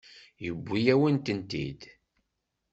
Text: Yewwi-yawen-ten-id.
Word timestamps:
Yewwi-yawen-ten-id. 0.43 1.81